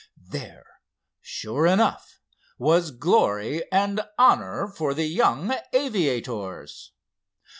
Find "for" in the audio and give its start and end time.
4.67-4.95